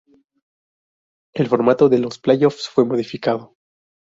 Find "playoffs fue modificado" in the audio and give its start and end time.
2.17-3.53